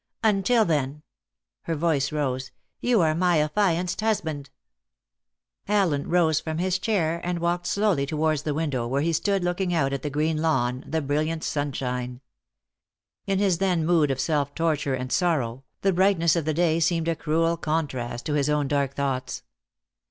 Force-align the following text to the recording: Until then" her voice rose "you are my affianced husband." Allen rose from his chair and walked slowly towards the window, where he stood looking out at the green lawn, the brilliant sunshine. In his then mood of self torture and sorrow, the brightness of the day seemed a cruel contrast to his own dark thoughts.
Until 0.23 0.65
then" 0.65 1.03
her 1.65 1.75
voice 1.75 2.11
rose 2.11 2.49
"you 2.79 3.01
are 3.01 3.13
my 3.13 3.37
affianced 3.37 4.01
husband." 4.01 4.49
Allen 5.67 6.09
rose 6.09 6.39
from 6.39 6.57
his 6.57 6.79
chair 6.79 7.21
and 7.23 7.37
walked 7.37 7.67
slowly 7.67 8.07
towards 8.07 8.41
the 8.41 8.55
window, 8.55 8.87
where 8.87 9.03
he 9.03 9.13
stood 9.13 9.43
looking 9.43 9.75
out 9.75 9.93
at 9.93 10.01
the 10.01 10.09
green 10.09 10.37
lawn, 10.41 10.83
the 10.87 11.03
brilliant 11.03 11.43
sunshine. 11.43 12.19
In 13.27 13.37
his 13.37 13.59
then 13.59 13.85
mood 13.85 14.09
of 14.09 14.19
self 14.19 14.55
torture 14.55 14.95
and 14.95 15.11
sorrow, 15.11 15.65
the 15.81 15.93
brightness 15.93 16.35
of 16.35 16.45
the 16.45 16.53
day 16.55 16.79
seemed 16.79 17.07
a 17.07 17.15
cruel 17.15 17.55
contrast 17.55 18.25
to 18.25 18.33
his 18.33 18.49
own 18.49 18.67
dark 18.67 18.95
thoughts. 18.95 19.43